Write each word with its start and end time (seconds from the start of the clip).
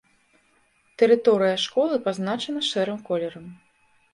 Тэрыторыя 1.01 1.57
школы 1.65 1.95
пазначана 2.09 2.61
шэрым 2.71 2.99
колерам. 3.11 3.47